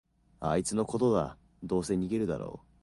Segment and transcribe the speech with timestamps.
[0.39, 2.61] あいつのことだ、どうせ逃げるだろ